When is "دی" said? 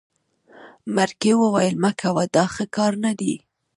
3.19-3.33